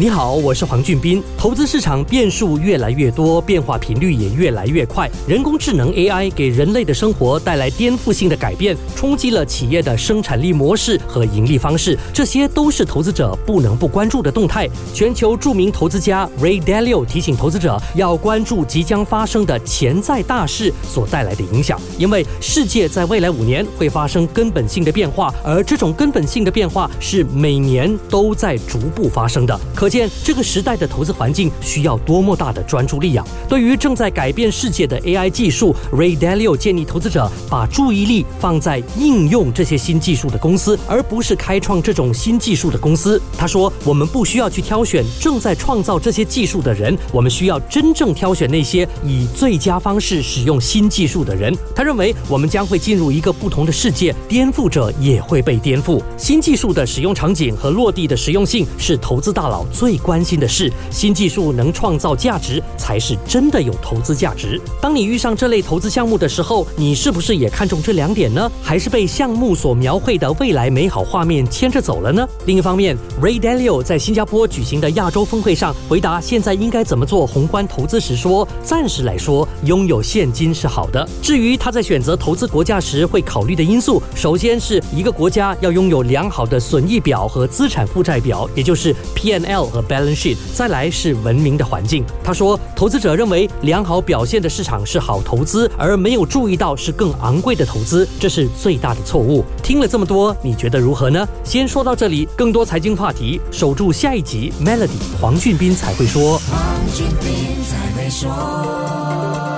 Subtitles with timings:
[0.00, 1.22] 你好，我是黄俊斌。
[1.36, 5.06] 投资市场变数越来越多，变化频率也越来越快。
[5.28, 14.66] 人工智能 AI 给人类的生活带来颠覆性的改变，冲击了企业的生产力模式和盈利方式，这些都是投资者不能不关注的动态。
[14.94, 29.60] 全球著名投资家 Ray Dalio 提醒投资者要关注即将发生的潜在大事所带来的影响，因为世界在未来五年会发生根本性的变化，而这种根本性的变化是每年都在逐步发生的。
[29.74, 33.26] 可见这个时代的投资环境需要多么大的专注力啊！
[33.48, 43.20] 对于正在改变世界的 AI 技术，Ray Dalio 建议投资者把注意力放在应用这些新技术的公司，而不是开创这种新技术的公司。
[43.36, 56.00] 他说：“我们不需要去挑选正在创造这些技术的人，我们需要真正挑选那些以最佳方式使用新技术的人。”他认为我们将会进入一个不同的世界，颠覆者也会被颠覆。
[56.16, 59.64] 新技术的使用场景和落地的实用性是投资大佬。
[59.80, 64.60] 最关心的是，新技术能创造价值，才是真的有投资价值。
[64.78, 68.52] 当你遇上这类投资项目的时候，你是不是也看中这两点呢？
[68.62, 72.28] 还是被项目所描绘的未来美好画面牵着走了呢？
[72.44, 81.08] 另一方面，Ray Dalio 在新加坡举行的亚洲峰会上回答现在应该怎么做宏观投资时说：“暂时来说，拥有现金是好的。
[81.22, 92.04] 至于他在选择投资国家时会考虑的因素，首先是一个国家要拥有良好的损益表和资产负债表，也就是 P N L。”和 balance sheet，再来是文明的环境。
[92.22, 99.44] 他说，投资者认为良好表现的市场是好投资，而没有注意到是更昂贵的投资，这是最大的错误。
[99.62, 101.26] 听了这么多，你觉得如何呢？
[101.44, 104.52] 先说到这里，更多财经话题，守住下一集。
[104.64, 104.88] Melody
[105.20, 106.38] 黄俊斌才会说。
[106.38, 106.60] 黄
[106.94, 109.49] 俊斌才会说。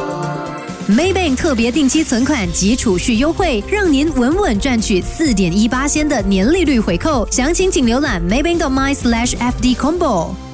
[0.94, 7.26] Maybank 特别定期存款及储蓄优惠，让您稳稳赚取四点一八仙的年利率回扣。
[7.30, 10.51] 详情请浏览 maybank.my/fdcombo。